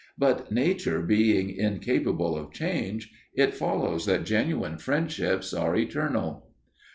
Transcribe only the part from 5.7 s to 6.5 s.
eternal.